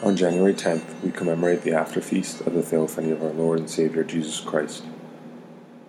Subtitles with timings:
[0.00, 3.68] On January 10th, we commemorate the after feast of the Theophany of our Lord and
[3.68, 4.84] Savior Jesus Christ.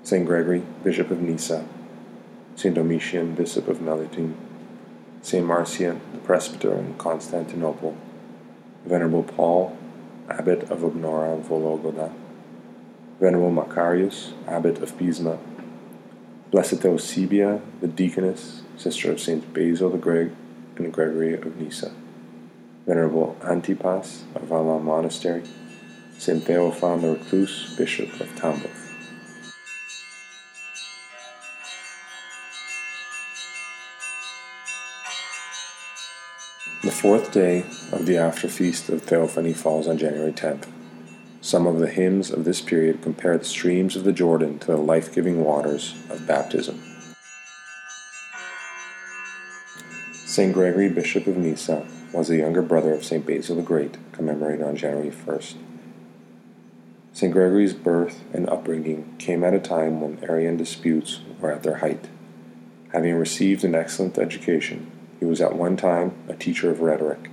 [0.01, 0.25] St.
[0.25, 1.63] Gregory, Bishop of Nyssa,
[2.55, 2.73] St.
[2.73, 4.33] Domitian, Bishop of Melitene,
[5.21, 5.45] St.
[5.45, 7.95] Marcian, the Presbyter in Constantinople,
[8.83, 9.77] Venerable Paul,
[10.27, 12.11] Abbot of Obnora and Vologoda,
[13.19, 15.37] Venerable Macarius, Abbot of Pisma,
[16.49, 19.53] Blessed Eusebia, the Deaconess, sister of St.
[19.53, 20.31] Basil the Great
[20.77, 21.91] and Gregory of Nyssa.
[22.85, 25.43] Venerable Antipas of Valaam Monastery,
[26.17, 26.43] St.
[26.43, 28.69] Theophan the Recluse, Bishop of Tambov.
[36.81, 40.67] The fourth day of the after feast of Theophany falls on January 10th.
[41.41, 44.77] Some of the hymns of this period compare the streams of the Jordan to the
[44.77, 46.81] life giving waters of baptism.
[50.11, 50.53] St.
[50.53, 53.25] Gregory, Bishop of Nyssa, was the younger brother of St.
[53.25, 55.55] Basil the Great, commemorated on January 1st.
[57.13, 57.31] St.
[57.31, 62.07] Gregory's birth and upbringing came at a time when Arian disputes were at their height.
[62.93, 67.29] Having received an excellent education, he was at one time a teacher of rhetoric.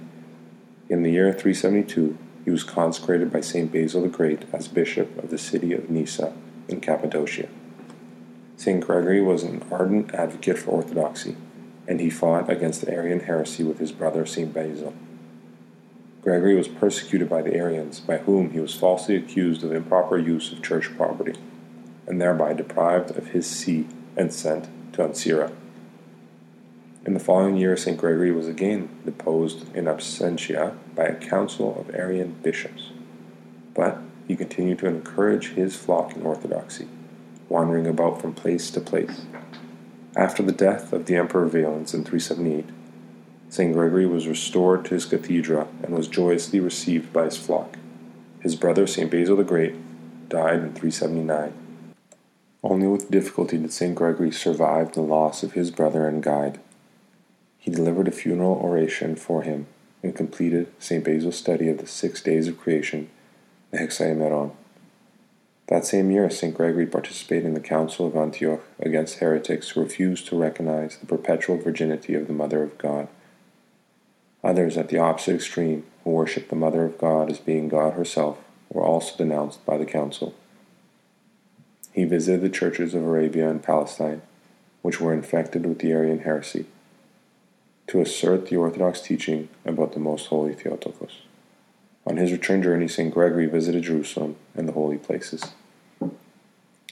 [0.89, 3.73] In the year 372, he was consecrated by St.
[3.73, 6.35] Basil the Great as bishop of the city of Nyssa
[6.69, 7.49] in Cappadocia.
[8.57, 8.85] St.
[8.85, 11.37] Gregory was an ardent advocate for orthodoxy
[11.89, 14.53] and he fought against the Arian heresy with his brother St.
[14.53, 14.95] Basil.
[16.23, 20.53] Gregory was persecuted by the Arians, by whom he was falsely accused of improper use
[20.53, 21.35] of church property,
[22.07, 25.53] and thereby deprived of his see and sent to Ancyra.
[27.05, 27.97] In the following year, St.
[27.97, 32.91] Gregory was again deposed in absentia by a council of Arian bishops,
[33.75, 36.89] but he continued to encourage his flock in orthodoxy,
[37.49, 39.27] wandering about from place to place
[40.17, 42.65] after the death of the Emperor Valens in 378,
[43.51, 43.73] St.
[43.73, 47.77] Gregory was restored to his cathedra and was joyously received by his flock.
[48.41, 49.11] His brother, St.
[49.11, 49.75] Basil the Great,
[50.29, 51.53] died in 379.
[52.63, 53.95] Only with difficulty did St.
[53.95, 56.59] Gregory survive the loss of his brother and guide.
[57.59, 59.67] He delivered a funeral oration for him
[60.03, 61.05] and completed St.
[61.05, 63.11] Basil's study of the six days of creation,
[63.71, 64.53] the Hexaemeron.
[65.69, 66.55] That same year, St.
[66.55, 71.57] Gregory participated in the Council of Antioch against heretics who refused to recognize the perpetual
[71.59, 73.09] virginity of the Mother of God.
[74.45, 78.39] Others, at the opposite extreme, who worshiped the Mother of God as being God herself,
[78.71, 80.35] were also denounced by the Council.
[81.93, 84.23] He visited the churches of Arabia and Palestine,
[84.83, 86.67] which were infected with the Arian heresy,
[87.89, 91.23] to assert the Orthodox teaching about the Most Holy Theotokos.
[92.07, 93.13] On his return journey, St.
[93.13, 95.53] Gregory visited Jerusalem and the holy places.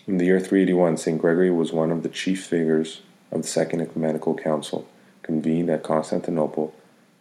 [0.07, 1.21] In the year 381, St.
[1.21, 3.01] Gregory was one of the chief figures
[3.33, 4.87] of the Second Ecumenical Council,
[5.23, 6.73] convened at Constantinople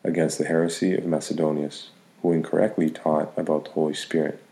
[0.03, 1.90] against the heresy of Macedonius,
[2.22, 4.44] who incorrectly taught about the Holy Spirit.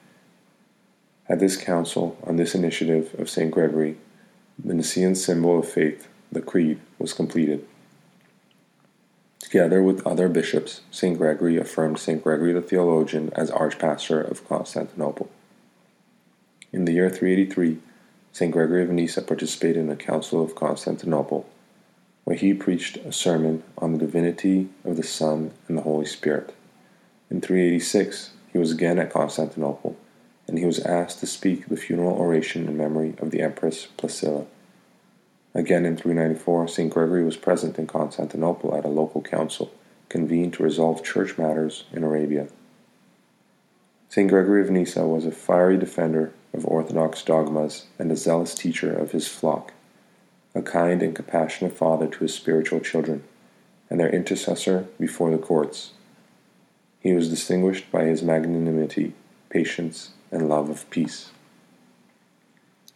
[1.29, 3.51] At this council, on this initiative of St.
[3.51, 3.97] Gregory,
[4.57, 7.67] the Nicene symbol of faith, the Creed, was completed.
[9.39, 11.17] Together with other bishops, St.
[11.17, 12.23] Gregory affirmed St.
[12.23, 15.29] Gregory the Theologian as Archpastor of Constantinople.
[16.73, 17.79] In the year 383,
[18.31, 18.51] St.
[18.51, 21.45] Gregory of Nyssa participated in the Council of Constantinople,
[22.23, 26.55] where he preached a sermon on the divinity of the Son and the Holy Spirit.
[27.29, 29.97] In 386, he was again at Constantinople,
[30.47, 34.45] and he was asked to speak the funeral oration in memory of the Empress Placilla.
[35.53, 36.89] Again in 394, St.
[36.89, 39.71] Gregory was present in Constantinople at a local council
[40.07, 42.47] convened to resolve church matters in Arabia.
[44.09, 44.29] St.
[44.29, 49.11] Gregory of Nyssa was a fiery defender of orthodox dogmas and a zealous teacher of
[49.11, 49.73] his flock,
[50.53, 53.23] a kind and compassionate father to his spiritual children,
[53.89, 55.91] and their intercessor before the courts.
[56.99, 59.13] He was distinguished by his magnanimity,
[59.49, 61.31] patience, and love of peace.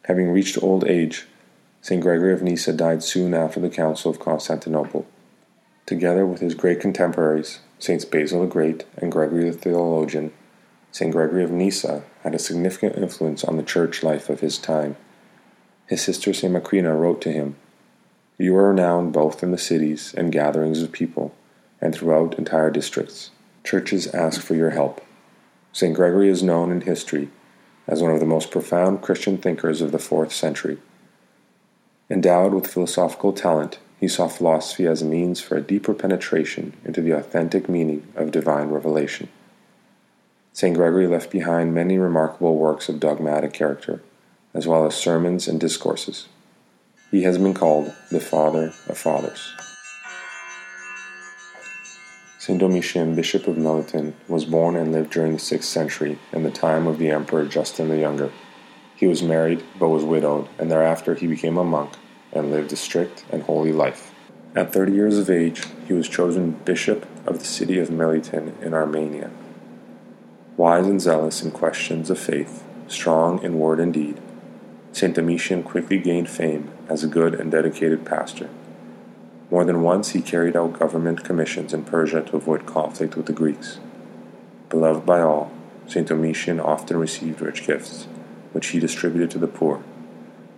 [0.04, 1.26] Having reached old age,
[1.82, 2.02] St.
[2.02, 5.06] Gregory of Nyssa died soon after the Council of Constantinople.
[5.86, 10.32] Together with his great contemporaries, Saints Basil the Great and Gregory the Theologian,
[10.96, 11.12] St.
[11.12, 14.96] Gregory of Nyssa had a significant influence on the church life of his time.
[15.88, 16.54] His sister St.
[16.54, 17.58] Macrina wrote to him,
[18.38, 21.36] You are renowned both in the cities and gatherings of people,
[21.82, 23.32] and throughout entire districts.
[23.66, 25.06] Churches ask for your help.
[25.74, 25.94] St.
[25.94, 27.28] Gregory is known in history
[27.88, 30.78] as one of the most profound Christian thinkers of the fourth century.
[32.10, 37.02] Endowed with philosophical talent, he saw philosophy as a means for a deeper penetration into
[37.02, 39.28] the authentic meaning of divine revelation.
[40.56, 40.74] St.
[40.74, 44.02] Gregory left behind many remarkable works of dogmatic character,
[44.54, 46.30] as well as sermons and discourses.
[47.12, 49.54] He has been called the Father of Fathers.
[52.40, 56.52] Saint Domitian, Bishop of Melitene, was born and lived during the 6th century in the
[56.52, 58.32] time of the Emperor Justin the Younger.
[58.96, 61.96] He was married but was widowed, and thereafter he became a monk
[62.32, 64.14] and lived a strict and holy life.
[64.56, 68.74] At 30 years of age, he was chosen bishop of the city of Melitene in
[68.74, 69.32] Armenia.
[70.58, 74.22] Wise and zealous in questions of faith, strong in word and deed,
[74.94, 75.14] St.
[75.14, 78.50] Domitian quickly gained fame as a good and dedicated pastor.
[79.52, 83.34] More than once he carried out government commissions in Persia to avoid conflict with the
[83.34, 83.80] Greeks.
[84.70, 85.52] Beloved by all,
[85.88, 86.08] St.
[86.08, 88.08] Domitian often received rich gifts,
[88.54, 89.84] which he distributed to the poor.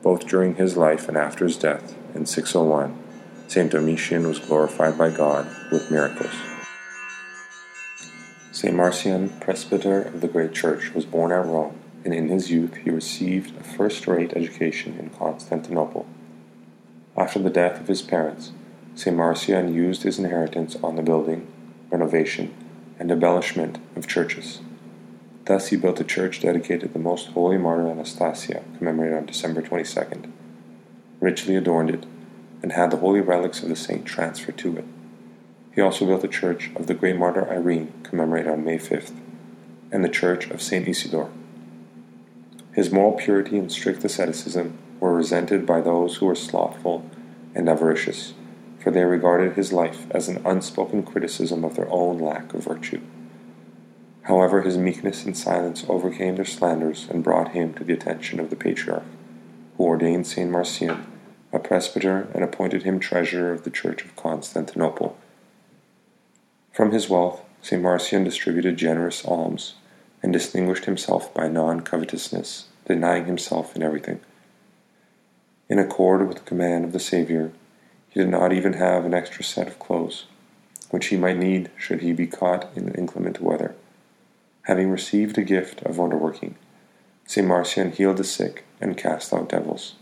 [0.03, 2.95] Both during his life and after his death, in 601,
[3.47, 3.71] St.
[3.71, 6.35] Domitian was glorified by God with miracles.
[8.57, 8.73] St.
[8.73, 12.89] Marcian, presbyter of the great church, was born at Rome and in his youth he
[12.89, 16.07] received a first rate education in Constantinople.
[17.15, 18.53] After the death of his parents,
[18.95, 19.15] St.
[19.15, 21.45] Marcian used his inheritance on the building,
[21.91, 22.51] renovation,
[22.97, 24.61] and embellishment of churches.
[25.45, 29.61] Thus, he built a church dedicated to the Most Holy Martyr Anastasia, commemorated on December
[29.61, 30.31] 22nd,
[31.19, 32.07] richly adorned it,
[32.63, 34.85] and had the holy relics of the saint transferred to it.
[35.77, 39.13] He also built the church of the great martyr Irene, commemorated on May 5th,
[39.91, 40.87] and the church of St.
[40.87, 41.29] Isidore,
[42.73, 47.07] his moral purity and strict asceticism were resented by those who were slothful
[47.53, 48.33] and avaricious,
[48.79, 53.01] for they regarded his life as an unspoken criticism of their own lack of virtue.
[54.23, 58.49] However, his meekness and silence overcame their slanders and brought him to the attention of
[58.49, 59.05] the patriarch,
[59.77, 60.49] who ordained St.
[60.49, 61.05] Marcian
[61.53, 65.15] a presbyter and appointed him treasurer of the Church of Constantinople.
[66.77, 67.81] From his wealth, St.
[67.81, 69.73] Marcian distributed generous alms
[70.21, 74.19] and distinguished himself by non covetousness, denying himself in everything.
[75.69, 77.51] In accord with the command of the Saviour,
[78.09, 80.25] he did not even have an extra set of clothes,
[80.91, 83.73] which he might need should he be caught in inclement weather.
[84.65, 86.57] Having received a gift of wonder-working,
[87.25, 87.47] St.
[87.47, 89.95] Marcian healed the sick and cast out devils.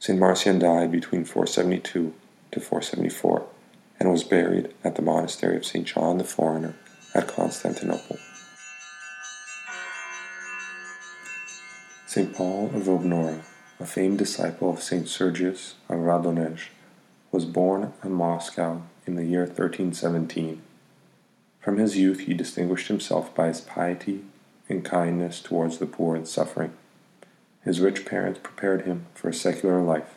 [0.00, 0.18] St.
[0.18, 2.12] Marcian died between 472
[2.50, 3.46] to 474
[4.00, 5.86] and was buried at the monastery of St.
[5.86, 6.74] John the Foreigner
[7.14, 8.18] at Constantinople.
[12.06, 12.34] St.
[12.34, 13.42] Paul of Obnora,
[13.78, 15.06] a famed disciple of St.
[15.06, 16.68] Sergius of Radonezh,
[17.30, 20.62] was born in Moscow in the year 1317.
[21.60, 24.24] From his youth, he distinguished himself by his piety
[24.68, 26.72] and kindness towards the poor and suffering.
[27.62, 30.14] His rich parents prepared him for a secular life,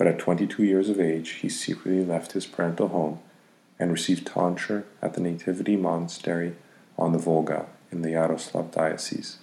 [0.00, 3.20] but at 22 years of age, he secretly left his parental home
[3.78, 6.56] and received tonsure at the Nativity Monastery
[6.96, 9.36] on the Volga in the Yaroslavl Diocese.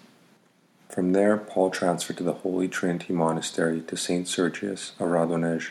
[0.90, 4.28] From there, Paul transferred to the Holy Trinity Monastery to St.
[4.28, 5.70] Sergius of Radonezh,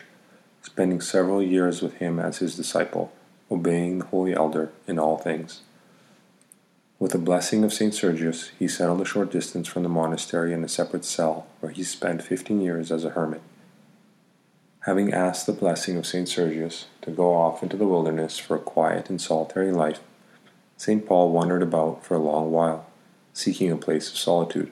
[0.61, 3.11] spending several years with him as his disciple,
[3.51, 5.63] obeying the Holy Elder in all things.
[6.97, 7.93] With the blessing of St.
[7.93, 11.83] Sergius, he settled a short distance from the monastery in a separate cell, where he
[11.83, 13.41] spent fifteen years as a hermit.
[14.87, 16.29] Having asked the blessing of St.
[16.29, 19.99] Sergius to go off into the wilderness for a quiet and solitary life,
[20.77, 21.05] St.
[21.05, 22.85] Paul wandered about for a long while,
[23.33, 24.71] seeking a place of solitude.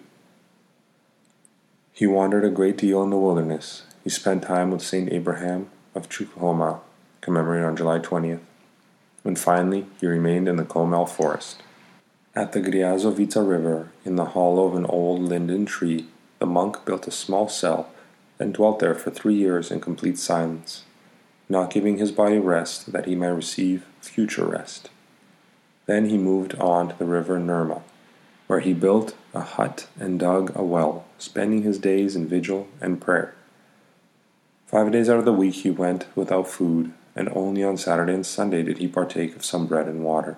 [1.92, 3.84] He wandered a great deal in the wilderness.
[4.06, 6.80] He spent time with Saint Abraham of Chukhloma,
[7.20, 8.40] commemorated on July 20th,
[9.26, 11.62] and finally he remained in the Komel forest.
[12.34, 16.08] At the Gryazovitsa River, in the hollow of an old linden tree,
[16.40, 17.90] the monk built a small cell
[18.40, 20.84] and dwelt there for three years in complete silence,
[21.48, 24.90] not giving his body rest that he might receive future rest.
[25.86, 27.82] Then he moved on to the river Nurma,
[28.48, 33.02] where he built a hut and dug a well, spending his days in vigil and
[33.02, 33.36] prayer.
[34.66, 38.26] Five days out of the week he went without food, and only on Saturday and
[38.26, 40.38] Sunday did he partake of some bread and water.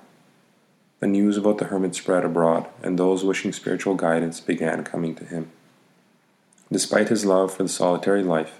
[1.00, 5.24] The news about the hermit spread abroad, and those wishing spiritual guidance began coming to
[5.24, 5.52] him.
[6.72, 8.60] Despite his love for the solitary life,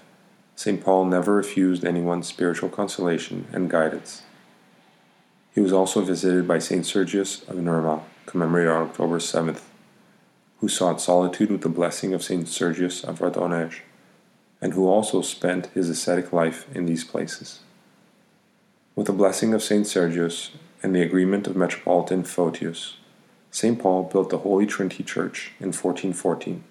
[0.56, 0.82] St.
[0.82, 4.22] Paul never refused anyone spiritual consolation and guidance.
[5.54, 6.86] He was also visited by St.
[6.86, 9.60] Sergius of Nurma, commemorated on October 7th,
[10.60, 12.48] who sought solitude with the blessing of St.
[12.48, 13.80] Sergius of Radonezh,
[14.60, 17.60] and who also spent his ascetic life in these places.
[18.96, 19.86] With the blessing of St.
[19.86, 22.96] Sergius and the agreement of Metropolitan Photius,
[23.50, 23.78] St.
[23.78, 26.64] Paul built the Holy Trinity Church in 1414,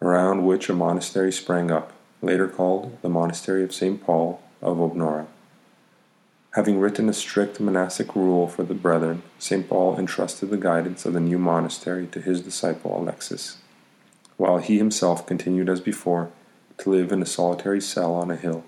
[0.00, 4.02] around which a monastery sprang up, later called the Monastery of St.
[4.02, 5.26] Paul of Obnora.
[6.52, 9.68] Having written a strict monastic rule for the brethren, St.
[9.68, 13.58] Paul entrusted the guidance of the new monastery to his disciple Alexis,
[14.36, 16.30] while he himself continued as before
[16.78, 18.64] to live in a solitary cell on a hill.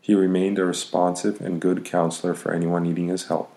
[0.00, 3.52] He remained a responsive and good counselor for anyone needing his help,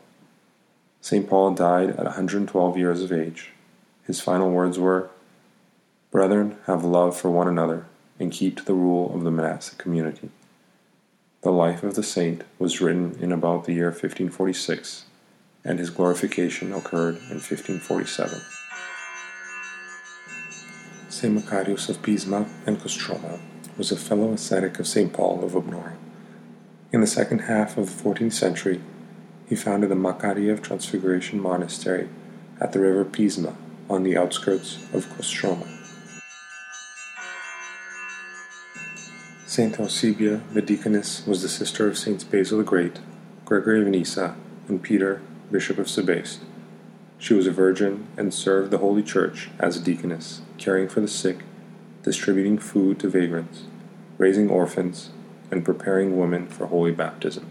[1.05, 1.29] St.
[1.29, 3.51] Paul died at 112 years of age.
[4.07, 5.11] His final words were
[6.15, 7.87] Brethren, have love for one another
[8.21, 10.29] and keep to the rule of the monastic community.
[11.41, 15.07] The life of the saint was written in about the year 1546,
[15.65, 18.39] and his glorification occurred in 1547.
[21.09, 21.35] St.
[21.35, 23.41] Macarius of Pisma and Kostroma
[23.77, 25.11] was a fellow ascetic of St.
[25.11, 25.97] Paul of Obnora.
[26.93, 28.79] In the second half of the 14th century,
[29.49, 32.07] he founded the Makariev Transfiguration Monastery
[32.61, 33.57] at the river Pisma
[33.89, 35.84] on the outskirts of Kostroma.
[39.55, 42.99] Saint Eusebia, the deaconess, was the sister of Saints Basil the Great,
[43.45, 44.35] Gregory of Nyssa,
[44.67, 46.41] and Peter, Bishop of Sebaste.
[47.17, 51.07] She was a virgin and served the Holy Church as a deaconess, caring for the
[51.07, 51.43] sick,
[52.03, 53.63] distributing food to vagrants,
[54.17, 55.11] raising orphans,
[55.49, 57.49] and preparing women for holy baptism.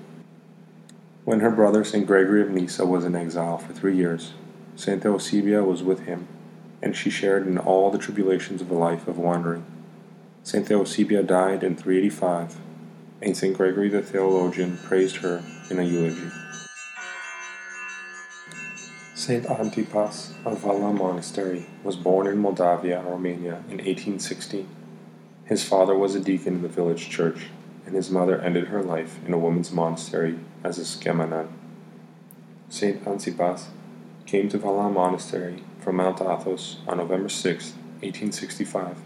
[1.24, 2.06] When her brother St.
[2.06, 4.34] Gregory of Nyssa was in exile for three years,
[4.76, 5.02] St.
[5.02, 6.28] Eusebia was with him,
[6.82, 9.64] and she shared in all the tribulations of a life of wandering.
[10.44, 10.68] St.
[10.68, 12.58] Eusebia died in 385,
[13.22, 13.56] and St.
[13.56, 16.30] Gregory the theologian praised her in a eulogy.
[19.14, 19.46] St.
[19.46, 24.66] Antipas of Valaam Monastery was born in Moldavia, Romania in 1860.
[25.46, 27.46] His father was a deacon in the village church,
[27.86, 31.48] and his mother ended her life in a woman's monastery as a schema nun.
[32.68, 33.06] St.
[33.06, 33.68] Antipas
[34.26, 37.72] came to Valaam Monastery from Mount Athos on November 6,
[38.02, 38.98] 1865.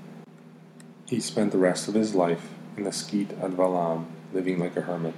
[1.08, 4.82] He spent the rest of his life in the skete at Valaam, living like a
[4.82, 5.14] hermit.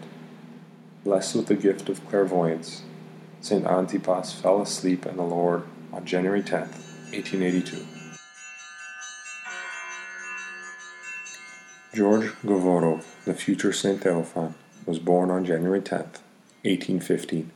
[1.03, 2.83] Blessed with the gift of clairvoyance,
[3.41, 3.67] St.
[3.67, 7.85] Antipas fell asleep in the Lord on January 10, 1882.
[11.93, 14.01] George Govorov, the future St.
[14.01, 14.55] Theophan,
[14.87, 15.99] was born on January 10,
[16.63, 17.51] 1815,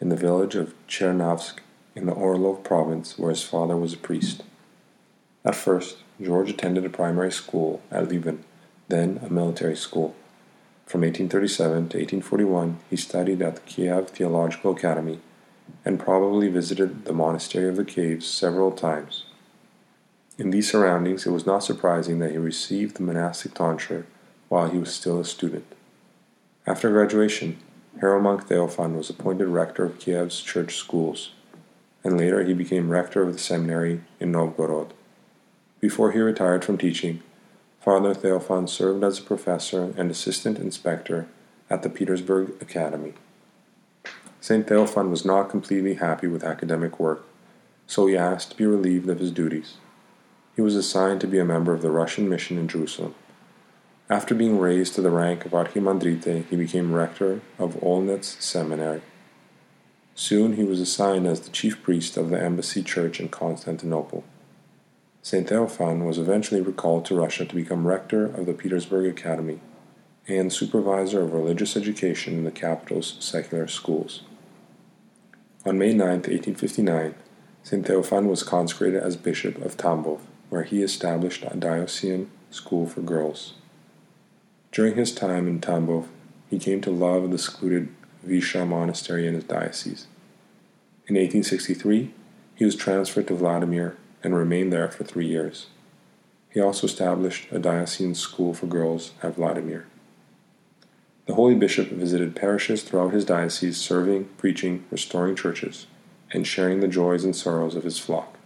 [0.00, 1.58] in the village of Chernavsk
[1.94, 4.44] in the Orlov province where his father was a priest.
[5.44, 8.44] At first, George attended a primary school at Lieven,
[8.88, 10.14] then a military school.
[10.86, 15.20] From 1837 to 1841, he studied at the Kiev Theological Academy
[15.84, 19.24] and probably visited the Monastery of the Caves several times.
[20.38, 24.06] In these surroundings, it was not surprising that he received the monastic tonsure
[24.48, 25.66] while he was still a student.
[26.66, 27.58] After graduation,
[28.00, 31.32] Hieromonk Theophan was appointed rector of Kiev's church schools,
[32.04, 34.92] and later he became rector of the seminary in Novgorod.
[35.86, 37.22] Before he retired from teaching,
[37.80, 41.28] Father Theophan served as a professor and assistant inspector
[41.70, 43.14] at the Petersburg Academy.
[44.40, 44.66] St.
[44.66, 47.24] Theophan was not completely happy with academic work,
[47.86, 49.74] so he asked to be relieved of his duties.
[50.56, 53.14] He was assigned to be a member of the Russian mission in Jerusalem.
[54.10, 59.02] After being raised to the rank of Archimandrite, he became rector of Olonets Seminary.
[60.16, 64.24] Soon he was assigned as the chief priest of the embassy church in Constantinople.
[65.26, 65.48] St.
[65.48, 69.58] Theophan was eventually recalled to Russia to become rector of the Petersburg Academy
[70.28, 74.22] and supervisor of religious education in the capital's secular schools.
[75.64, 77.16] On May 9, 1859,
[77.64, 77.84] St.
[77.84, 83.54] Theophan was consecrated as Bishop of Tambov, where he established a diocesan school for girls.
[84.70, 86.06] During his time in Tambov,
[86.48, 87.88] he came to love the secluded
[88.24, 90.06] Vysha monastery in his diocese.
[91.08, 92.14] In 1863,
[92.54, 95.68] he was transferred to Vladimir and remained there for three years.
[96.50, 99.86] He also established a diocesan school for girls at Vladimir.
[101.26, 105.86] The holy bishop visited parishes throughout his diocese, serving, preaching, restoring churches,
[106.32, 108.36] and sharing the joys and sorrows of his flock.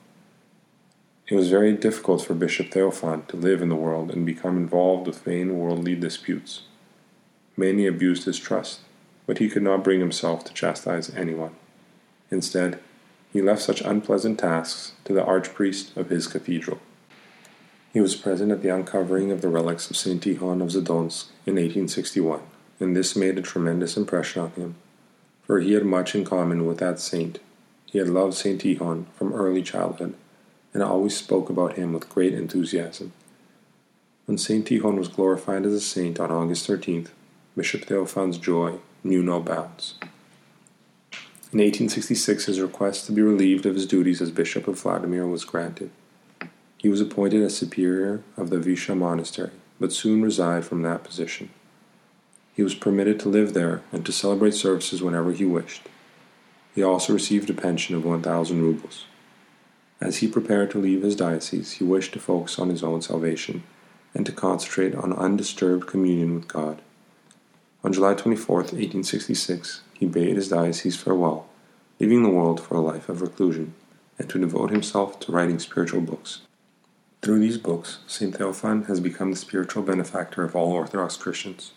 [1.29, 5.07] It was very difficult for Bishop Theophan to live in the world and become involved
[5.07, 6.65] with vain worldly disputes.
[7.57, 8.81] Many abused his trust,
[9.25, 11.55] but he could not bring himself to chastise anyone.
[12.31, 12.81] Instead,
[13.33, 16.81] he left such unpleasant tasks to the archpriest of his cathedral.
[17.93, 20.23] He was present at the uncovering of the relics of St.
[20.23, 22.41] Tikhon of Zadonsk in 1861,
[22.79, 24.75] and this made a tremendous impression on him,
[25.43, 27.41] for he had much in common with that saint.
[27.87, 28.61] He had loved St.
[28.61, 30.15] Tikhon from early childhood,
[30.73, 33.13] and always spoke about him with great enthusiasm.
[34.27, 34.65] When St.
[34.65, 37.09] Tikhon was glorified as a saint on August 13th,
[37.57, 39.95] Bishop Theophan's joy knew no bounds.
[41.52, 45.45] In 1866, his request to be relieved of his duties as Bishop of Vladimir was
[45.45, 45.90] granted.
[46.78, 51.50] He was appointed as superior of the Vysha monastery, but soon resigned from that position.
[52.54, 55.88] He was permitted to live there and to celebrate services whenever he wished.
[56.73, 59.07] He also received a pension of 1,000 rubles.
[60.00, 63.64] As he prepared to leave his diocese, he wished to focus on his own salvation
[64.14, 66.80] and to concentrate on undisturbed communion with God.
[67.83, 71.51] On July 24, 1866, he bade his diocese farewell
[72.01, 73.75] leaving the world for a life of reclusion,
[74.19, 76.41] and to devote himself to writing spiritual books.
[77.21, 78.35] Through these books, St.
[78.35, 81.73] Theophan has become the spiritual benefactor of all Orthodox Christians.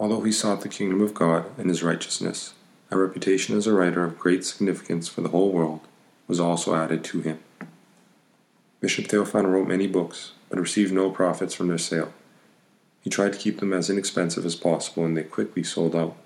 [0.00, 2.54] Although he sought the kingdom of God and his righteousness,
[2.90, 5.80] a reputation as a writer of great significance for the whole world
[6.26, 7.38] was also added to him.
[8.80, 12.12] Bishop Theophan wrote many books, but received no profits from their sale.
[13.02, 16.16] He tried to keep them as inexpensive as possible, and they quickly sold out.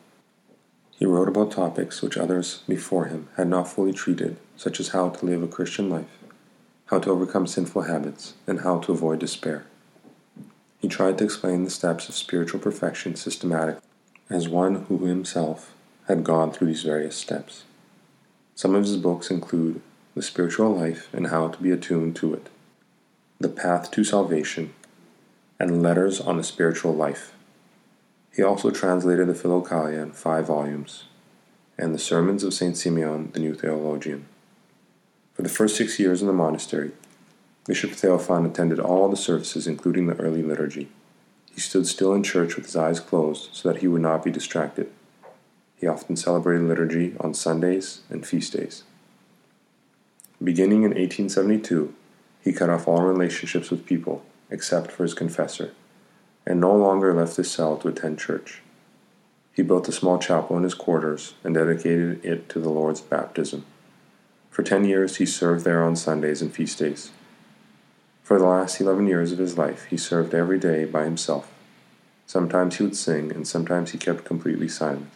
[0.91, 5.11] He wrote about topics which others before him had not fully treated, such as how
[5.11, 6.19] to live a Christian life,
[6.87, 9.64] how to overcome sinful habits, and how to avoid despair.
[10.79, 13.83] He tried to explain the steps of spiritual perfection systematically
[14.31, 15.75] as one who himself
[16.09, 17.64] had gone through these various steps.
[18.55, 19.81] Some of his books include
[20.14, 22.49] The Spiritual Life and How to Be Attuned to It,
[23.41, 24.75] The Path to Salvation,
[25.62, 27.33] and Letters on the Spiritual Life.
[28.35, 31.04] He also translated the Philokalia in five volumes,
[31.78, 32.76] and the Sermons of St.
[32.76, 34.26] Simeon, the New Theologian.
[35.35, 36.90] For the first six years in the monastery,
[37.64, 40.88] Bishop Theophan attended all the services, including the early liturgy.
[41.54, 44.33] He stood still in church with his eyes closed so that he would not be
[44.33, 44.90] distracted.
[45.76, 48.83] He often celebrated liturgy on Sundays and feast days.
[50.42, 51.95] Beginning in 1872,
[52.42, 55.73] he cut off all relationships with people except for his confessor,
[56.47, 58.61] and no longer left his cell to attend church.
[59.53, 63.65] He built a small chapel in his quarters and dedicated it to the Lord's baptism.
[64.51, 67.11] For ten years he served there on Sundays and feast days.
[68.23, 71.53] For the last eleven years of his life, he served every day by himself.
[72.27, 75.11] Sometimes he would sing, and sometimes he kept completely silent.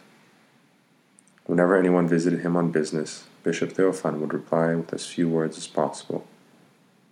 [1.45, 5.67] Whenever anyone visited him on business, Bishop Theophan would reply with as few words as
[5.67, 6.27] possible,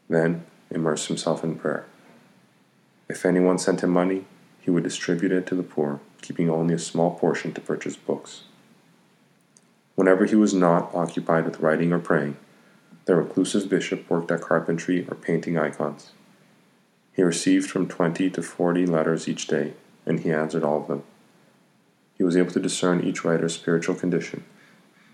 [0.10, 1.86] then immerse himself in prayer.
[3.08, 4.26] If anyone sent him money,
[4.62, 8.44] he would distribute it to the poor, keeping only a small portion to purchase books.
[9.96, 12.36] Whenever he was not occupied with writing or praying,
[13.06, 16.12] the reclusive bishop worked at carpentry or painting icons.
[17.14, 19.74] He received from 20 to 40 letters each day,
[20.06, 21.04] and he answered all of them.
[22.18, 24.44] He was able to discern each writer's spiritual condition,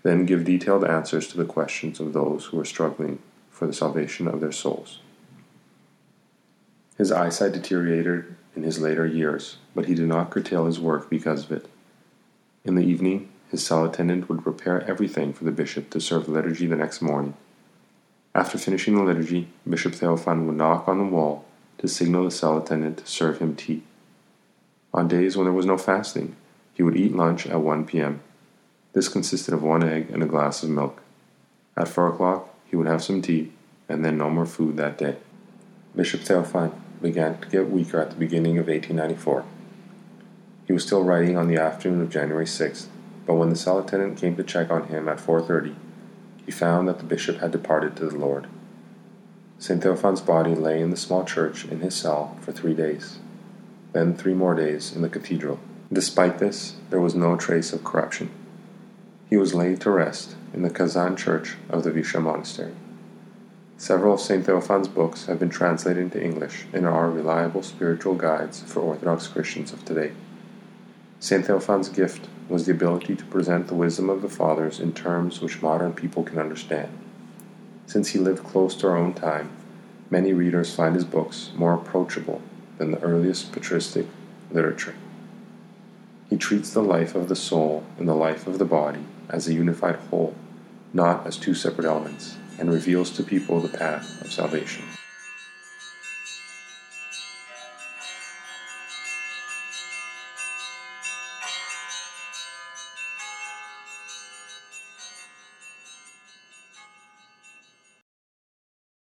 [0.02, 4.26] then give detailed answers to the questions of those who were struggling for the salvation
[4.26, 5.00] of their souls.
[6.98, 11.44] His eyesight deteriorated in his later years, but he did not curtail his work because
[11.44, 11.68] of it.
[12.64, 16.66] In the evening, his cell attendant would prepare everything for the bishop to serve liturgy
[16.66, 17.34] the next morning.
[18.34, 21.44] After finishing the liturgy, Bishop Theophan would knock on the wall
[21.78, 23.82] to signal the cell attendant to serve him tea.
[24.94, 26.36] On days when there was no fasting,
[26.72, 28.20] he would eat lunch at 1 p.m.
[28.92, 31.02] This consisted of one egg and a glass of milk.
[31.76, 33.52] At 4 o'clock, he would have some tea,
[33.88, 35.16] and then no more food that day.
[35.94, 39.44] Bishop Theophan began to get weaker at the beginning of 1894.
[40.66, 42.86] He was still writing on the afternoon of January 6th,
[43.26, 45.74] but when the cell attendant came to check on him at 4:30,
[46.46, 48.46] he found that the bishop had departed to the Lord.
[49.58, 49.82] St.
[49.82, 53.18] Theophan's body lay in the small church in his cell for three days,
[53.92, 55.58] then three more days in the cathedral.
[55.92, 58.30] Despite this, there was no trace of corruption.
[59.28, 62.74] He was laid to rest in the Kazan church of the Vysha monastery.
[63.82, 64.46] Several of St.
[64.46, 69.72] Theophan's books have been translated into English and are reliable spiritual guides for Orthodox Christians
[69.72, 70.12] of today.
[71.18, 71.44] St.
[71.44, 75.62] Theophan's gift was the ability to present the wisdom of the Fathers in terms which
[75.62, 76.96] modern people can understand.
[77.86, 79.50] Since he lived close to our own time,
[80.10, 82.40] many readers find his books more approachable
[82.78, 84.06] than the earliest patristic
[84.52, 84.94] literature.
[86.30, 89.54] He treats the life of the soul and the life of the body as a
[89.54, 90.36] unified whole,
[90.92, 94.84] not as two separate elements, and reveals to people the path of salvation.